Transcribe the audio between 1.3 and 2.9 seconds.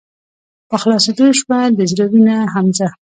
شــوه د زړه وينه حمزه